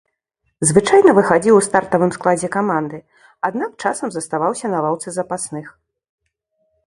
Звычайна 0.69 1.11
выхадзіў 1.17 1.55
у 1.57 1.65
стартавым 1.67 2.11
складзе 2.17 2.49
каманды, 2.55 2.97
аднак 3.49 3.71
часам 3.89 4.07
заставаўся 4.15 4.65
на 4.75 4.79
лаўцы 4.87 5.07
запасных. 5.19 5.67